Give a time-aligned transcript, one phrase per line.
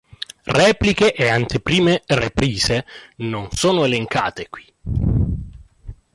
[0.55, 4.65] Repliche e anteprime reprise non sono elencate qui.